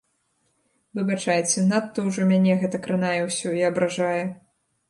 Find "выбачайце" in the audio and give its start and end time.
0.99-1.57